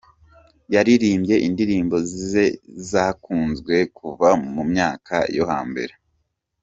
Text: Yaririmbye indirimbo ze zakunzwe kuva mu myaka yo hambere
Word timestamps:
Yaririmbye 0.73 1.35
indirimbo 1.47 1.95
ze 2.31 2.45
zakunzwe 2.89 3.75
kuva 3.97 4.29
mu 4.53 4.63
myaka 4.71 5.15
yo 5.35 5.43
hambere 5.51 5.93